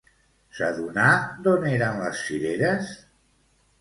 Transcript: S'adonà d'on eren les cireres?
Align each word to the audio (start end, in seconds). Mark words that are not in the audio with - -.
S'adonà 0.59 1.11
d'on 1.47 1.69
eren 1.73 2.01
les 2.05 2.17
cireres? 2.31 2.91